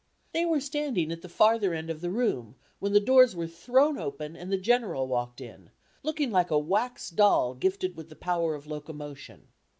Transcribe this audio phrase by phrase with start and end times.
[0.31, 3.99] They were standing at the farther end of the room when the doors were thrown
[3.99, 5.69] open, and the General walked in,
[6.01, 9.49] looking like a wax doll gifted with the power of locomotion.